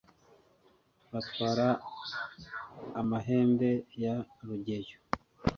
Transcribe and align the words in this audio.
batwara 1.11 1.67
amahembe 3.01 3.69
ya 4.03 4.15
rugeyo 4.45 4.97